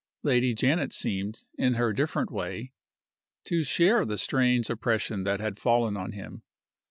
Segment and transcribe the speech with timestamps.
[0.23, 2.73] Lady Janet seemed, in her different way,
[3.43, 6.41] to share the strange oppression that had fallen on him.